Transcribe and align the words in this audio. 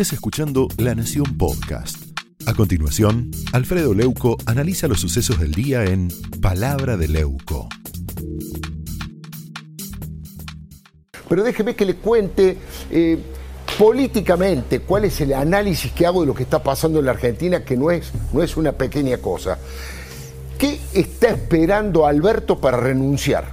estés 0.00 0.12
escuchando 0.12 0.68
La 0.76 0.94
Nación 0.94 1.36
Podcast. 1.36 2.16
A 2.46 2.54
continuación, 2.54 3.32
Alfredo 3.52 3.94
Leuco 3.94 4.36
analiza 4.46 4.86
los 4.86 5.00
sucesos 5.00 5.40
del 5.40 5.50
día 5.50 5.86
en 5.86 6.06
Palabra 6.40 6.96
de 6.96 7.08
Leuco. 7.08 7.68
Pero 11.28 11.42
déjeme 11.42 11.74
que 11.74 11.84
le 11.84 11.96
cuente 11.96 12.56
eh, 12.92 13.18
políticamente 13.76 14.78
cuál 14.82 15.06
es 15.06 15.20
el 15.20 15.32
análisis 15.32 15.90
que 15.90 16.06
hago 16.06 16.20
de 16.20 16.28
lo 16.28 16.34
que 16.34 16.44
está 16.44 16.62
pasando 16.62 17.00
en 17.00 17.06
la 17.06 17.10
Argentina, 17.10 17.64
que 17.64 17.76
no 17.76 17.90
es, 17.90 18.12
no 18.32 18.40
es 18.40 18.56
una 18.56 18.70
pequeña 18.70 19.18
cosa. 19.18 19.58
¿Qué 20.58 20.78
está 20.94 21.30
esperando 21.30 22.06
Alberto 22.06 22.60
para 22.60 22.76
renunciar? 22.76 23.46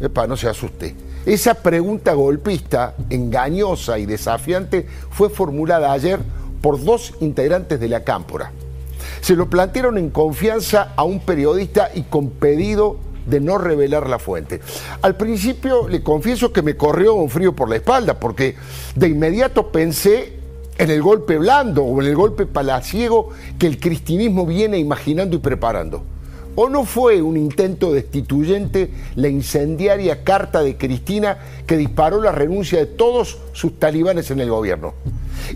Epa, 0.00 0.26
no 0.26 0.38
se 0.38 0.48
asuste. 0.48 1.09
Esa 1.26 1.54
pregunta 1.54 2.14
golpista, 2.14 2.94
engañosa 3.10 3.98
y 3.98 4.06
desafiante 4.06 4.86
fue 5.10 5.28
formulada 5.28 5.92
ayer 5.92 6.18
por 6.62 6.82
dos 6.82 7.14
integrantes 7.20 7.78
de 7.78 7.88
la 7.88 8.04
Cámpora. 8.04 8.52
Se 9.20 9.36
lo 9.36 9.50
plantearon 9.50 9.98
en 9.98 10.08
confianza 10.08 10.94
a 10.96 11.04
un 11.04 11.20
periodista 11.20 11.90
y 11.94 12.02
con 12.02 12.30
pedido 12.30 12.96
de 13.26 13.38
no 13.38 13.58
revelar 13.58 14.08
la 14.08 14.18
fuente. 14.18 14.60
Al 15.02 15.16
principio 15.16 15.88
le 15.88 16.02
confieso 16.02 16.54
que 16.54 16.62
me 16.62 16.76
corrió 16.76 17.14
un 17.14 17.28
frío 17.28 17.54
por 17.54 17.68
la 17.68 17.76
espalda 17.76 18.18
porque 18.18 18.56
de 18.94 19.08
inmediato 19.08 19.70
pensé 19.70 20.32
en 20.78 20.90
el 20.90 21.02
golpe 21.02 21.36
blando 21.36 21.84
o 21.84 22.00
en 22.00 22.08
el 22.08 22.16
golpe 22.16 22.46
palaciego 22.46 23.28
que 23.58 23.66
el 23.66 23.78
cristianismo 23.78 24.46
viene 24.46 24.78
imaginando 24.78 25.36
y 25.36 25.40
preparando. 25.40 26.02
¿O 26.56 26.68
no 26.68 26.84
fue 26.84 27.22
un 27.22 27.36
intento 27.36 27.92
destituyente 27.92 28.90
la 29.14 29.28
incendiaria 29.28 30.24
carta 30.24 30.62
de 30.62 30.76
Cristina 30.76 31.38
que 31.66 31.76
disparó 31.76 32.20
la 32.20 32.32
renuncia 32.32 32.78
de 32.78 32.86
todos 32.86 33.38
sus 33.52 33.78
talibanes 33.78 34.30
en 34.30 34.40
el 34.40 34.50
gobierno? 34.50 34.94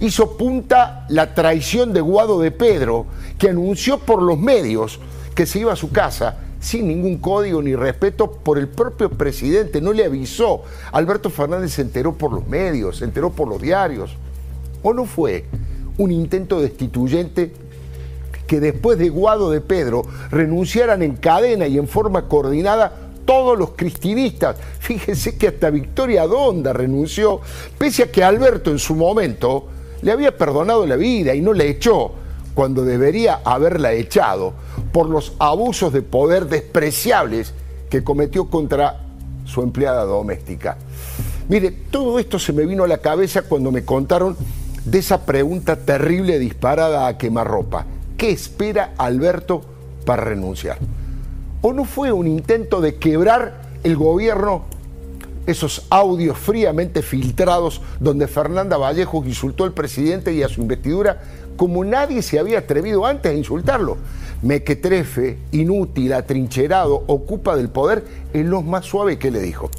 Hizo 0.01 0.37
punta 0.37 1.07
la 1.09 1.35
traición 1.35 1.93
de 1.93 2.01
Guado 2.01 2.41
de 2.41 2.51
Pedro, 2.51 3.07
que 3.39 3.51
anunció 3.51 3.99
por 3.99 4.23
los 4.23 4.39
medios 4.39 5.01
que 5.35 5.47
se 5.47 5.59
iba 5.59 5.73
a 5.73 5.77
su 5.77 5.91
casa 5.91 6.39
sin 6.61 6.89
ningún 6.89 7.19
código 7.19 7.61
ni 7.61 7.77
respeto 7.77 8.31
por 8.31 8.57
el 8.57 8.69
propio 8.69 9.11
presidente, 9.11 9.83
no 9.83 9.93
le 9.93 10.07
avisó. 10.07 10.63
Alberto 10.93 11.29
Fernández 11.29 11.73
se 11.73 11.83
enteró 11.83 12.15
por 12.15 12.33
los 12.33 12.47
medios, 12.47 12.99
se 12.99 13.05
enteró 13.05 13.31
por 13.31 13.49
los 13.49 13.61
diarios. 13.61 14.17
¿O 14.83 14.95
no 14.95 15.05
fue 15.05 15.45
un 15.99 16.11
intento 16.11 16.61
destituyente 16.61 17.53
que 18.47 18.61
después 18.61 18.99
de 18.99 19.09
Guado 19.09 19.51
de 19.51 19.61
Pedro 19.61 20.03
renunciaran 20.31 21.03
en 21.03 21.17
cadena 21.17 21.67
y 21.67 21.79
en 21.79 21.89
forma 21.89 22.29
coordinada 22.29 22.93
todos 23.25 23.59
los 23.59 23.71
cristinistas. 23.71 24.57
Fíjense 24.79 25.37
que 25.37 25.49
hasta 25.49 25.71
Victoria 25.71 26.27
Donda 26.27 26.73
renunció, 26.73 27.41
pese 27.79 28.05
a 28.05 28.13
que 28.13 28.23
Alberto 28.23 28.71
en 28.71 28.79
su 28.79 28.95
momento 28.95 29.67
le 30.03 30.13
había 30.13 30.37
perdonado 30.37 30.87
la 30.87 30.97
vida 30.97 31.35
y 31.35 31.41
no 31.41 31.53
le 31.53 31.69
echó, 31.69 32.13
cuando 32.55 32.85
debería 32.85 33.41
haberla 33.45 33.93
echado 33.93 34.53
por 34.93 35.09
los 35.09 35.33
abusos 35.39 35.93
de 35.93 36.03
poder 36.03 36.47
despreciables 36.47 37.53
que 37.91 38.05
cometió 38.05 38.49
contra 38.49 39.01
su 39.45 39.63
empleada 39.63 40.05
doméstica. 40.05 40.77
Mire, 41.49 41.71
todo 41.91 42.19
esto 42.19 42.39
se 42.39 42.53
me 42.53 42.65
vino 42.65 42.85
a 42.85 42.89
la 42.89 42.99
cabeza 42.99 43.43
cuando 43.43 43.71
me 43.71 43.85
contaron 43.85 44.37
de 44.85 44.99
esa 44.99 45.27
pregunta 45.27 45.77
terrible 45.77 46.39
disparada 46.39 47.07
a 47.07 47.19
quemarropa. 47.19 47.87
¿Qué 48.25 48.31
espera 48.31 48.95
Alberto 48.97 49.61
para 50.07 50.25
renunciar? 50.25 50.79
¿O 51.61 51.75
no 51.75 51.85
fue 51.85 52.11
un 52.11 52.27
intento 52.27 52.81
de 52.81 52.95
quebrar 52.95 53.61
el 53.83 53.97
gobierno 53.97 54.65
esos 55.47 55.85
audios 55.91 56.39
fríamente 56.39 57.03
filtrados 57.03 57.83
donde 58.01 58.27
Fernanda 58.27 58.79
Vallejo 58.79 59.23
insultó 59.27 59.65
al 59.65 59.75
presidente 59.75 60.33
y 60.33 60.43
a 60.43 60.49
su 60.49 60.63
investidura 60.63 61.21
como 61.59 61.85
nadie 61.85 62.23
se 62.23 62.39
había 62.39 62.61
atrevido 62.61 63.05
antes 63.05 63.31
a 63.31 63.35
insultarlo? 63.35 63.99
Mequetrefe, 64.41 65.37
inútil, 65.53 66.15
atrincherado, 66.15 67.05
ocupa 67.07 67.57
del 67.57 67.69
poder, 67.69 68.05
es 68.33 68.47
lo 68.47 68.63
más 68.63 68.87
suave 68.87 69.19
que 69.19 69.31
le 69.31 69.41
dijo. 69.41 69.71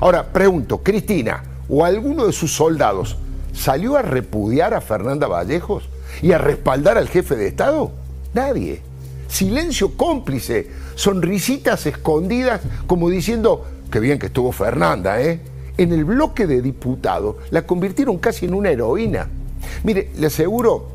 Ahora, 0.00 0.32
pregunto, 0.32 0.78
Cristina 0.78 1.42
o 1.68 1.84
alguno 1.84 2.24
de 2.24 2.32
sus 2.32 2.50
soldados 2.54 3.18
salió 3.52 3.98
a 3.98 4.00
repudiar 4.00 4.72
a 4.72 4.80
Fernanda 4.80 5.26
Vallejos? 5.26 5.90
Y 6.22 6.32
a 6.32 6.38
respaldar 6.38 6.98
al 6.98 7.08
jefe 7.08 7.36
de 7.36 7.48
Estado? 7.48 7.92
Nadie. 8.34 8.82
Silencio 9.28 9.96
cómplice, 9.96 10.68
sonrisitas 10.94 11.86
escondidas 11.86 12.60
como 12.86 13.08
diciendo, 13.08 13.64
qué 13.90 14.00
bien 14.00 14.18
que 14.18 14.26
estuvo 14.26 14.52
Fernanda, 14.52 15.20
¿eh? 15.22 15.40
En 15.78 15.92
el 15.92 16.04
bloque 16.04 16.46
de 16.46 16.60
diputados 16.60 17.36
la 17.50 17.62
convirtieron 17.62 18.18
casi 18.18 18.46
en 18.46 18.54
una 18.54 18.70
heroína. 18.70 19.28
Mire, 19.84 20.10
le 20.18 20.26
aseguro 20.26 20.88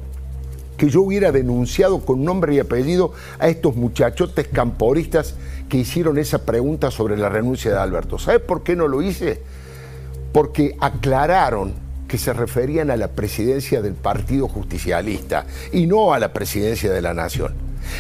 que 0.78 0.90
yo 0.90 1.02
hubiera 1.02 1.32
denunciado 1.32 2.00
con 2.00 2.24
nombre 2.24 2.56
y 2.56 2.60
apellido 2.60 3.14
a 3.40 3.48
estos 3.48 3.76
muchachotes 3.76 4.48
camporistas 4.50 5.36
que 5.70 5.78
hicieron 5.78 6.18
esa 6.18 6.46
pregunta 6.46 6.92
sobre 6.92 7.18
la 7.18 7.30
renuncia 7.30 7.72
de 7.72 7.78
Alberto. 7.78 8.20
¿Sabe 8.20 8.40
por 8.40 8.64
qué 8.64 8.76
no 8.76 8.88
lo 8.88 9.02
hice? 9.02 9.42
Porque 10.32 10.76
aclararon 10.80 11.85
se 12.18 12.34
referían 12.34 12.92
a 12.92 12.98
la 12.98 13.10
presidencia 13.10 13.82
del 13.82 13.94
Partido 13.94 14.48
Justicialista 14.48 15.46
y 15.72 15.88
no 15.88 16.14
a 16.14 16.20
la 16.20 16.34
presidencia 16.34 16.92
de 16.92 17.02
la 17.02 17.14
Nación. 17.14 17.54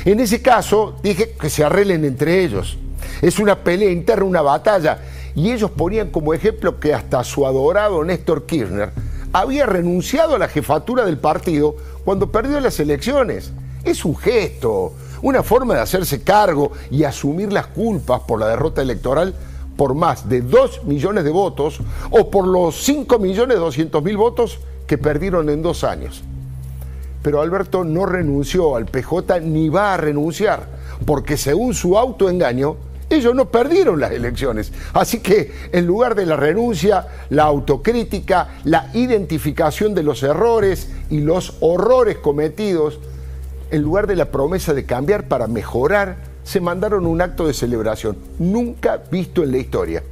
En 0.03 0.19
ese 0.19 0.41
caso 0.41 0.97
dije 1.03 1.35
que 1.39 1.49
se 1.49 1.63
arreglen 1.63 2.05
entre 2.05 2.43
ellos. 2.43 2.77
Es 3.21 3.39
una 3.39 3.63
pelea 3.63 3.91
interna, 3.91 4.25
una 4.25 4.41
batalla. 4.41 4.99
Y 5.35 5.51
ellos 5.51 5.71
ponían 5.71 6.11
como 6.11 6.33
ejemplo 6.33 6.79
que 6.79 6.93
hasta 6.93 7.23
su 7.23 7.45
adorado 7.45 8.03
Néstor 8.03 8.45
Kirchner 8.45 8.91
había 9.33 9.65
renunciado 9.65 10.35
a 10.35 10.39
la 10.39 10.47
jefatura 10.47 11.03
del 11.03 11.17
partido 11.17 11.75
cuando 12.05 12.31
perdió 12.31 12.59
las 12.61 12.79
elecciones. 12.79 13.51
Es 13.83 14.05
un 14.05 14.15
gesto, 14.15 14.93
una 15.21 15.43
forma 15.43 15.75
de 15.75 15.81
hacerse 15.81 16.23
cargo 16.23 16.71
y 16.89 17.03
asumir 17.03 17.51
las 17.51 17.67
culpas 17.67 18.21
por 18.21 18.39
la 18.39 18.47
derrota 18.47 18.81
electoral 18.81 19.35
por 19.77 19.93
más 19.93 20.29
de 20.29 20.41
2 20.41 20.85
millones 20.85 21.23
de 21.23 21.31
votos 21.31 21.79
o 22.09 22.29
por 22.29 22.47
los 22.47 22.83
5 22.83 23.19
millones 23.19 23.57
200 23.57 24.03
mil 24.03 24.17
votos 24.17 24.59
que 24.87 24.97
perdieron 24.97 25.49
en 25.49 25.61
dos 25.61 25.83
años. 25.83 26.23
Pero 27.21 27.41
Alberto 27.41 27.83
no 27.83 28.05
renunció 28.05 28.75
al 28.75 28.85
PJ 28.85 29.39
ni 29.39 29.69
va 29.69 29.95
a 29.95 29.97
renunciar, 29.97 30.67
porque 31.05 31.37
según 31.37 31.73
su 31.73 31.97
autoengaño, 31.97 32.77
ellos 33.09 33.35
no 33.35 33.49
perdieron 33.49 33.99
las 33.99 34.11
elecciones. 34.11 34.71
Así 34.93 35.19
que 35.19 35.51
en 35.71 35.85
lugar 35.85 36.15
de 36.15 36.25
la 36.25 36.35
renuncia, 36.35 37.07
la 37.29 37.43
autocrítica, 37.43 38.59
la 38.63 38.89
identificación 38.93 39.93
de 39.93 40.03
los 40.03 40.23
errores 40.23 40.89
y 41.09 41.21
los 41.21 41.55
horrores 41.61 42.17
cometidos, 42.17 42.99
en 43.71 43.81
lugar 43.81 44.07
de 44.07 44.15
la 44.15 44.31
promesa 44.31 44.73
de 44.73 44.85
cambiar 44.85 45.27
para 45.27 45.47
mejorar, 45.47 46.17
se 46.45 46.61
mandaron 46.61 47.05
un 47.07 47.21
acto 47.21 47.47
de 47.47 47.53
celebración, 47.53 48.15
nunca 48.39 49.01
visto 49.11 49.43
en 49.43 49.51
la 49.51 49.57
historia. 49.57 50.03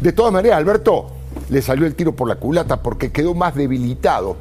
De 0.00 0.12
todas 0.12 0.32
maneras, 0.32 0.58
Alberto 0.58 1.08
le 1.50 1.60
salió 1.60 1.86
el 1.86 1.94
tiro 1.94 2.14
por 2.14 2.28
la 2.28 2.36
culata 2.36 2.82
porque 2.82 3.10
quedó 3.12 3.34
más 3.34 3.54
debilitado 3.54 4.36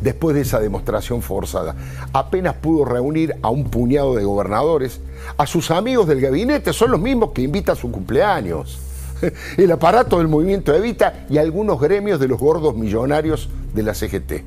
después 0.00 0.34
de 0.34 0.42
esa 0.42 0.58
demostración 0.60 1.20
forzada. 1.20 1.76
Apenas 2.12 2.54
pudo 2.54 2.86
reunir 2.86 3.36
a 3.42 3.50
un 3.50 3.64
puñado 3.64 4.14
de 4.14 4.24
gobernadores, 4.24 5.00
a 5.36 5.46
sus 5.46 5.70
amigos 5.70 6.08
del 6.08 6.22
gabinete, 6.22 6.72
son 6.72 6.90
los 6.90 7.00
mismos 7.00 7.30
que 7.32 7.42
invita 7.42 7.72
a 7.72 7.76
su 7.76 7.92
cumpleaños, 7.92 8.78
el 9.58 9.72
aparato 9.72 10.18
del 10.18 10.28
movimiento 10.28 10.74
Evita 10.74 11.26
y 11.28 11.36
algunos 11.36 11.78
gremios 11.80 12.18
de 12.18 12.28
los 12.28 12.40
gordos 12.40 12.74
millonarios 12.74 13.50
de 13.74 13.82
la 13.82 13.94
CGT. 13.94 14.42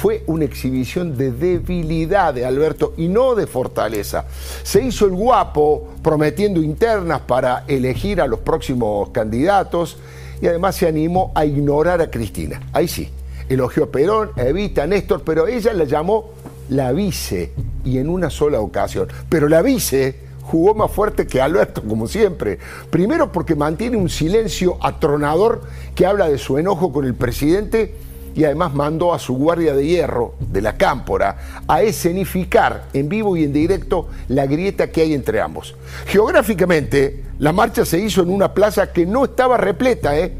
Fue 0.00 0.24
una 0.28 0.46
exhibición 0.46 1.14
de 1.14 1.30
debilidad 1.30 2.32
de 2.32 2.46
Alberto 2.46 2.94
y 2.96 3.06
no 3.06 3.34
de 3.34 3.46
fortaleza. 3.46 4.24
Se 4.62 4.82
hizo 4.82 5.04
el 5.04 5.10
guapo 5.10 5.88
prometiendo 6.02 6.62
internas 6.62 7.20
para 7.20 7.64
elegir 7.68 8.22
a 8.22 8.26
los 8.26 8.40
próximos 8.40 9.10
candidatos 9.10 9.98
y 10.40 10.46
además 10.46 10.76
se 10.76 10.88
animó 10.88 11.32
a 11.34 11.44
ignorar 11.44 12.00
a 12.00 12.10
Cristina. 12.10 12.62
Ahí 12.72 12.88
sí, 12.88 13.10
elogió 13.46 13.84
a 13.84 13.86
Perón, 13.88 14.30
a 14.36 14.44
Evita, 14.44 14.84
a 14.84 14.86
Néstor, 14.86 15.20
pero 15.22 15.46
ella 15.46 15.74
la 15.74 15.84
llamó 15.84 16.30
la 16.70 16.92
vice 16.92 17.52
y 17.84 17.98
en 17.98 18.08
una 18.08 18.30
sola 18.30 18.58
ocasión. 18.60 19.06
Pero 19.28 19.50
la 19.50 19.60
vice 19.60 20.18
jugó 20.44 20.74
más 20.74 20.90
fuerte 20.90 21.26
que 21.26 21.42
Alberto, 21.42 21.82
como 21.82 22.08
siempre. 22.08 22.58
Primero 22.88 23.30
porque 23.30 23.54
mantiene 23.54 23.98
un 23.98 24.08
silencio 24.08 24.78
atronador 24.80 25.60
que 25.94 26.06
habla 26.06 26.26
de 26.30 26.38
su 26.38 26.56
enojo 26.56 26.90
con 26.90 27.04
el 27.04 27.14
presidente 27.14 27.94
y 28.34 28.44
además 28.44 28.74
mandó 28.74 29.12
a 29.12 29.18
su 29.18 29.34
guardia 29.34 29.74
de 29.74 29.86
hierro 29.86 30.34
de 30.38 30.60
la 30.60 30.76
cámpora 30.76 31.62
a 31.66 31.82
escenificar 31.82 32.84
en 32.92 33.08
vivo 33.08 33.36
y 33.36 33.44
en 33.44 33.52
directo 33.52 34.08
la 34.28 34.46
grieta 34.46 34.90
que 34.90 35.02
hay 35.02 35.14
entre 35.14 35.40
ambos. 35.40 35.74
Geográficamente, 36.06 37.24
la 37.38 37.52
marcha 37.52 37.84
se 37.84 37.98
hizo 37.98 38.22
en 38.22 38.30
una 38.30 38.54
plaza 38.54 38.92
que 38.92 39.06
no 39.06 39.24
estaba 39.24 39.56
repleta, 39.56 40.18
¿eh? 40.18 40.32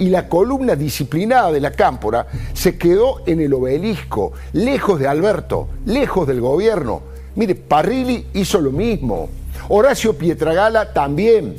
y 0.00 0.08
la 0.08 0.28
columna 0.28 0.74
disciplinada 0.74 1.52
de 1.52 1.60
la 1.60 1.72
cámpora 1.72 2.26
se 2.54 2.78
quedó 2.78 3.22
en 3.26 3.40
el 3.40 3.52
obelisco, 3.52 4.32
lejos 4.54 4.98
de 4.98 5.06
Alberto, 5.06 5.68
lejos 5.84 6.26
del 6.26 6.40
gobierno. 6.40 7.02
Mire, 7.36 7.54
Parrilli 7.54 8.26
hizo 8.32 8.60
lo 8.60 8.72
mismo, 8.72 9.28
Horacio 9.68 10.16
Pietragala 10.16 10.92
también, 10.94 11.56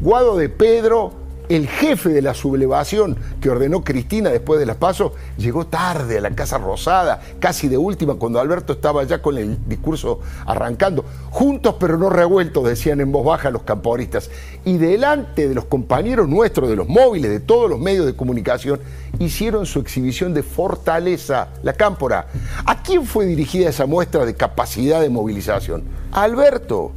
Guado 0.00 0.36
de 0.36 0.48
Pedro 0.48 1.23
el 1.48 1.68
jefe 1.68 2.08
de 2.08 2.22
la 2.22 2.34
sublevación 2.34 3.16
que 3.40 3.50
ordenó 3.50 3.84
Cristina 3.84 4.30
después 4.30 4.58
de 4.58 4.66
las 4.66 4.76
pasos 4.76 5.12
llegó 5.36 5.66
tarde 5.66 6.18
a 6.18 6.20
la 6.20 6.30
Casa 6.30 6.58
Rosada, 6.58 7.20
casi 7.38 7.68
de 7.68 7.76
última, 7.76 8.14
cuando 8.14 8.40
Alberto 8.40 8.72
estaba 8.72 9.04
ya 9.04 9.20
con 9.20 9.36
el 9.36 9.58
discurso 9.68 10.20
arrancando. 10.46 11.04
Juntos 11.30 11.76
pero 11.78 11.98
no 11.98 12.08
revueltos, 12.10 12.64
decían 12.64 13.00
en 13.00 13.12
voz 13.12 13.24
baja 13.24 13.50
los 13.50 13.62
camporistas. 13.62 14.30
Y 14.64 14.78
delante 14.78 15.48
de 15.48 15.54
los 15.54 15.66
compañeros 15.66 16.28
nuestros, 16.28 16.68
de 16.68 16.76
los 16.76 16.88
móviles, 16.88 17.30
de 17.30 17.40
todos 17.40 17.68
los 17.68 17.78
medios 17.78 18.06
de 18.06 18.16
comunicación, 18.16 18.80
hicieron 19.18 19.66
su 19.66 19.80
exhibición 19.80 20.34
de 20.34 20.42
fortaleza, 20.42 21.48
la 21.62 21.74
cámpora. 21.74 22.28
¿A 22.64 22.82
quién 22.82 23.04
fue 23.04 23.26
dirigida 23.26 23.68
esa 23.68 23.86
muestra 23.86 24.24
de 24.24 24.34
capacidad 24.34 25.00
de 25.00 25.10
movilización? 25.10 25.84
Alberto. 26.12 26.92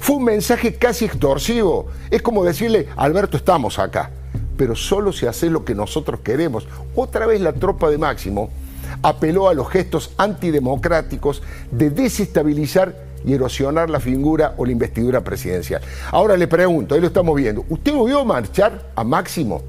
Fue 0.00 0.16
un 0.16 0.24
mensaje 0.24 0.74
casi 0.74 1.04
extorsivo. 1.04 1.88
Es 2.10 2.22
como 2.22 2.44
decirle, 2.44 2.88
Alberto, 2.96 3.36
estamos 3.36 3.78
acá, 3.78 4.10
pero 4.56 4.74
solo 4.76 5.12
si 5.12 5.26
hace 5.26 5.50
lo 5.50 5.64
que 5.64 5.74
nosotros 5.74 6.20
queremos. 6.20 6.66
Otra 6.94 7.26
vez 7.26 7.40
la 7.40 7.52
tropa 7.52 7.90
de 7.90 7.98
Máximo 7.98 8.50
apeló 9.02 9.48
a 9.48 9.54
los 9.54 9.68
gestos 9.68 10.12
antidemocráticos 10.16 11.42
de 11.70 11.90
desestabilizar 11.90 12.94
y 13.24 13.34
erosionar 13.34 13.88
la 13.88 14.00
figura 14.00 14.54
o 14.56 14.64
la 14.64 14.72
investidura 14.72 15.22
presidencial. 15.22 15.80
Ahora 16.10 16.36
le 16.36 16.48
pregunto, 16.48 16.94
ahí 16.94 17.00
lo 17.00 17.06
estamos 17.06 17.36
viendo, 17.36 17.64
¿usted 17.68 17.92
lo 17.92 18.04
vio 18.04 18.24
marchar 18.24 18.90
a 18.94 19.04
Máximo 19.04 19.62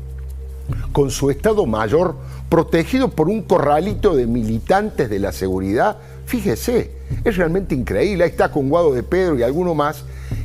con 0.92 1.12
su 1.12 1.30
Estado 1.30 1.66
Mayor 1.66 2.16
protegido 2.50 3.10
por 3.10 3.30
un 3.30 3.44
corralito 3.44 4.16
de 4.16 4.28
militantes 4.28 5.10
de 5.10 5.20
la 5.20 5.32
seguridad? 5.32 5.98
Fíjese, 6.26 6.92
es 7.24 7.38
realmente 7.38 7.76
increíble. 7.76 8.24
Ahí 8.24 8.30
está 8.30 8.52
con 8.52 8.70
Guado 8.70 8.94
de 8.94 9.04
Pedro 9.04 9.38
y 9.38 9.44
alguno 9.44 9.76
más. 9.76 10.04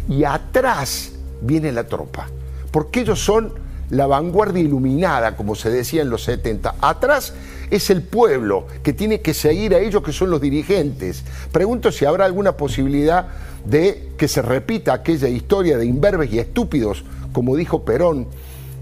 Y 0.09 0.25
atrás 0.25 1.13
viene 1.41 1.73
la 1.73 1.85
tropa. 1.85 2.29
Porque 2.71 3.01
ellos 3.01 3.21
son 3.21 3.53
la 3.91 4.07
vanguardia 4.07 4.63
iluminada, 4.63 5.37
como 5.37 5.55
se 5.55 5.71
decía 5.71 6.03
en 6.03 6.11
los 6.11 6.25
70. 6.25 6.75
Atrás 6.81 7.33
es 7.71 7.91
el 7.91 8.03
pueblo 8.03 8.67
que 8.83 8.93
tiene 8.93 9.21
que 9.21 9.35
seguir 9.35 9.75
a 9.75 9.79
ellos 9.79 10.03
que 10.03 10.13
son 10.13 10.31
los 10.31 10.41
dirigentes. 10.41 11.25
Pregunto 11.53 11.93
si 11.93 12.05
habrá 12.05 12.25
alguna 12.25 12.53
posibilidad 12.53 13.29
de 13.65 14.11
que 14.17 14.29
se 14.29 14.43
repita 14.43 14.93
aquella 14.93 15.29
historia 15.29 15.79
de 15.79 15.87
imberbes 15.87 16.33
y 16.33 16.39
estúpidos, 16.39 17.05
como 17.33 17.57
dijo 17.57 17.85
Perón, 17.85 18.27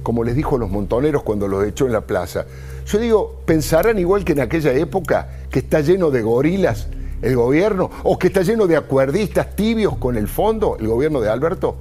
como 0.07 0.23
les 0.23 0.37
dijo 0.37 0.55
a 0.55 0.61
los 0.61 0.71
montoneros 0.71 1.25
cuando 1.25 1.49
los 1.49 1.67
echó 1.67 1.85
en 1.87 1.93
la 1.93 2.03
plaza. 2.03 2.47
Yo 2.87 3.01
digo, 3.01 3.41
¿pensarán 3.45 3.99
igual 3.99 4.25
que 4.25 4.35
en 4.35 4.41
aquella 4.41 4.73
época 4.73 5.27
que 5.51 5.59
está 5.59 5.81
lleno 5.81 6.13
de 6.13 6.23
gorilas 6.23 6.87
el 7.23 7.35
gobierno 7.35 7.91
o 8.05 8.17
que 8.17 8.29
está 8.29 8.43
lleno 8.43 8.69
de 8.69 8.77
acuerdistas 8.77 9.57
tibios 9.57 9.97
con 9.97 10.17
el 10.17 10.29
fondo, 10.29 10.77
el 10.79 10.87
gobierno 10.87 11.21
de 11.21 11.29
Alberto? 11.29 11.79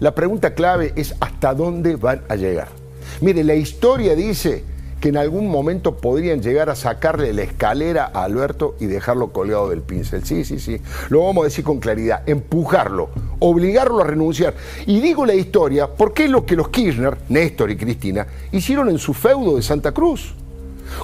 La 0.00 0.16
pregunta 0.16 0.52
clave 0.52 0.92
es 0.96 1.14
hasta 1.20 1.54
dónde 1.54 1.94
van 1.94 2.22
a 2.28 2.34
llegar. 2.34 2.70
Mire, 3.20 3.44
la 3.44 3.54
historia 3.54 4.16
dice 4.16 4.64
que 5.00 5.08
en 5.08 5.16
algún 5.16 5.48
momento 5.48 5.96
podrían 5.96 6.42
llegar 6.42 6.68
a 6.68 6.76
sacarle 6.76 7.32
la 7.32 7.42
escalera 7.42 8.10
a 8.12 8.24
Alberto 8.24 8.76
y 8.78 8.86
dejarlo 8.86 9.32
colgado 9.32 9.70
del 9.70 9.80
pincel. 9.80 10.24
Sí, 10.24 10.44
sí, 10.44 10.58
sí. 10.58 10.80
Lo 11.08 11.24
vamos 11.24 11.42
a 11.42 11.44
decir 11.46 11.64
con 11.64 11.80
claridad. 11.80 12.22
Empujarlo, 12.28 13.08
obligarlo 13.38 14.00
a 14.00 14.04
renunciar. 14.04 14.54
Y 14.86 15.00
digo 15.00 15.24
la 15.24 15.34
historia 15.34 15.88
porque 15.88 16.24
es 16.24 16.30
lo 16.30 16.44
que 16.44 16.56
los 16.56 16.68
Kirchner, 16.68 17.16
Néstor 17.30 17.70
y 17.70 17.76
Cristina, 17.76 18.26
hicieron 18.52 18.90
en 18.90 18.98
su 18.98 19.14
feudo 19.14 19.56
de 19.56 19.62
Santa 19.62 19.92
Cruz. 19.92 20.34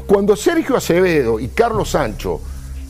Cuando 0.07 0.37
Sergio 0.37 0.77
Acevedo 0.77 1.41
y 1.41 1.49
Carlos 1.49 1.91
Sancho 1.91 2.41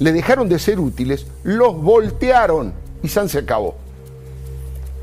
le 0.00 0.12
dejaron 0.12 0.48
de 0.48 0.58
ser 0.58 0.80
útiles, 0.80 1.26
los 1.44 1.80
voltearon 1.80 2.72
y 3.02 3.08
San 3.08 3.28
se 3.28 3.38
acabó. 3.38 3.85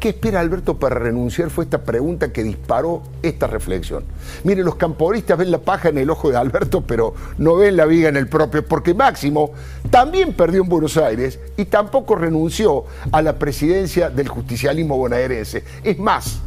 ¿Qué 0.04 0.10
espera 0.10 0.42
Alberto 0.42 0.78
para 0.78 0.96
renunciar? 0.96 1.50
Fue 1.50 1.64
esta 1.64 1.82
pregunta 1.82 2.34
que 2.34 2.44
disparó 2.44 3.04
esta 3.22 3.48
reflexión. 3.48 4.04
Mire, 4.44 4.62
los 4.62 4.76
camporistas 4.76 5.38
ven 5.38 5.50
la 5.50 5.60
paja 5.60 5.88
en 5.88 5.98
el 5.98 6.10
ojo 6.10 6.30
de 6.30 6.36
Alberto, 6.36 6.82
pero 6.82 7.14
no 7.38 7.56
ven 7.56 7.78
la 7.78 7.86
viga 7.86 8.10
en 8.10 8.18
el 8.18 8.28
propio, 8.28 8.68
porque 8.68 8.94
Máximo 8.94 9.52
también 9.90 10.34
perdió 10.34 10.62
en 10.62 10.68
Buenos 10.68 10.98
Aires 10.98 11.40
y 11.56 11.64
tampoco 11.64 12.16
renunció 12.16 12.84
a 13.14 13.22
la 13.22 13.40
presidencia 13.40 14.10
del 14.10 14.28
justicialismo 14.28 14.98
bonaerense. 14.98 15.64
Es 15.86 15.98
más, 15.98 16.42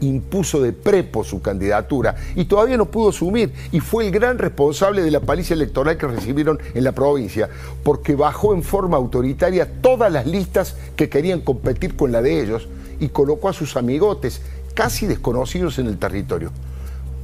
impuso 0.00 0.60
de 0.60 0.72
prepo 0.72 1.24
su 1.24 1.40
candidatura 1.40 2.16
y 2.34 2.44
todavía 2.44 2.76
no 2.76 2.86
pudo 2.86 3.10
asumir 3.10 3.52
y 3.72 3.80
fue 3.80 4.06
el 4.06 4.12
gran 4.12 4.38
responsable 4.38 5.02
de 5.02 5.10
la 5.10 5.20
paliza 5.20 5.54
electoral 5.54 5.96
que 5.96 6.06
recibieron 6.06 6.58
en 6.74 6.84
la 6.84 6.92
provincia, 6.92 7.48
porque 7.82 8.14
bajó 8.14 8.54
en 8.54 8.62
forma 8.62 8.96
autoritaria 8.96 9.68
todas 9.80 10.12
las 10.12 10.26
listas 10.26 10.76
que 10.96 11.08
querían 11.08 11.40
competir 11.40 11.96
con 11.96 12.12
la 12.12 12.22
de 12.22 12.40
ellos 12.40 12.68
y 13.00 13.08
colocó 13.08 13.48
a 13.48 13.52
sus 13.52 13.76
amigotes, 13.76 14.40
casi 14.74 15.06
desconocidos 15.06 15.78
en 15.78 15.86
el 15.86 15.98
territorio. 15.98 16.50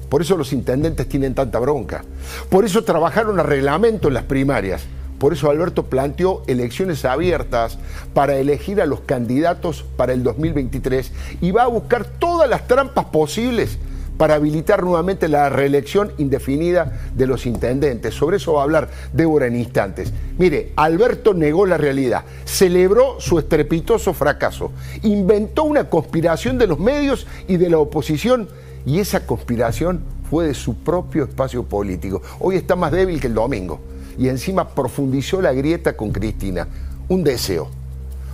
Por 0.09 0.23
eso 0.23 0.37
los 0.37 0.53
intendentes 0.53 1.09
tienen 1.09 1.35
tanta 1.35 1.59
bronca. 1.59 2.05
Por 2.49 2.65
eso 2.65 2.85
trabajaron 2.85 3.41
a 3.41 3.43
reglamento 3.43 4.09
en 4.09 4.15
las 4.15 4.25
primarias 4.25 4.87
por 5.19 5.33
eso 5.33 5.51
Alberto 5.51 5.85
planteó 5.85 6.43
elecciones 6.47 7.05
abiertas 7.05 7.79
para 8.13 8.37
elegir 8.37 8.81
a 8.81 8.87
los 8.87 9.01
candidatos 9.01 9.85
para 9.97 10.13
el 10.13 10.23
2023 10.23 11.13
y 11.41 11.51
va 11.51 11.63
a 11.63 11.69
buscar 11.69 12.05
todas 12.05 12.49
las 12.49 12.67
trampas 12.67 13.07
posibles 13.07 13.79
para 14.17 14.35
habilitar 14.35 14.83
nuevamente 14.85 15.29
la 15.29 15.49
reelección 15.49 16.13
indefinida 16.19 17.01
de 17.15 17.27
los 17.27 17.47
intendentes. 17.47 18.15
Sobre 18.15 18.37
eso 18.37 18.55
va 18.55 18.61
a 18.61 18.65
hablar 18.65 18.89
Débora 19.13 19.47
en 19.47 19.57
instantes. 19.57 20.13
Mire, 20.39 20.73
Alberto 20.77 21.35
negó 21.35 21.67
la 21.67 21.79
realidad, 21.79 22.25
celebró 22.45 23.21
su 23.21 23.39
estrepitoso 23.39 24.15
fracaso, 24.15 24.73
inventó 25.03 25.65
una 25.65 25.89
conspiración 25.89 26.59
de 26.59 26.67
los 26.67 26.79
medios 26.79 27.27
y 27.49 27.57
de 27.57 27.71
la 27.71 27.79
oposición 27.79 28.49
y 28.87 29.01
esa 29.01 29.27
conspiración 29.27 30.01
fue 30.31 30.47
de 30.47 30.55
su 30.55 30.77
propio 30.77 31.25
espacio 31.25 31.65
político. 31.65 32.23
Hoy 32.41 32.57
está 32.57 32.77
más 32.77 32.93
débil 32.93 33.21
que 33.21 33.27
el 33.27 33.35
domingo 33.35 33.81
y 34.19 34.29
encima 34.29 34.69
profundizó 34.69 35.41
la 35.41 35.53
grieta 35.53 35.97
con 35.97 36.13
Cristina. 36.13 36.69
Un 37.09 37.25
deseo. 37.25 37.69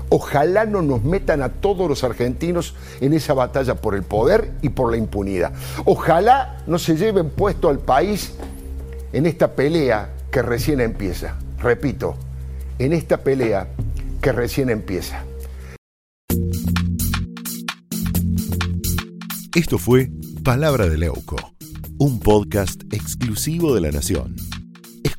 Ojalá 0.09 0.65
no 0.67 0.83
nos 0.83 1.05
metan 1.05 1.41
a 1.41 1.51
todos 1.51 1.89
los 1.89 2.03
argentinos 2.03 2.75
en 3.01 3.13
esa 3.13 3.33
batalla 3.33 3.77
por 3.77 3.95
el 3.95 4.03
poder 4.03 4.53
y 4.61 4.71
por 4.71 4.91
la 4.91 4.97
impunidad. 4.97 5.53
Ojalá 5.85 6.63
no 6.67 6.79
se 6.79 6.97
lleven 6.97 7.31
puesto 7.31 7.69
al 7.69 7.79
país 7.79 8.33
en 9.13 9.27
esta 9.27 9.55
pelea 9.55 10.11
que 10.33 10.43
recién 10.43 10.81
empieza. 10.81 11.37
Repito, 11.59 12.17
en 12.79 12.93
esta 12.93 13.19
pelea 13.19 13.69
que 14.21 14.33
recién 14.33 14.69
empieza. 14.69 15.25
Esto 19.55 19.79
fue 19.79 20.11
Palabra 20.45 20.89
de 20.89 20.97
Leuco, 20.97 21.37
un 21.99 22.19
podcast 22.19 22.83
exclusivo 22.93 23.75
de 23.75 23.81
la 23.81 23.91
Nación. 23.91 24.35